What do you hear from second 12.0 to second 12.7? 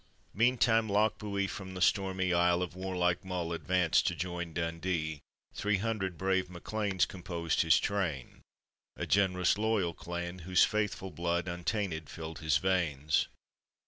filled his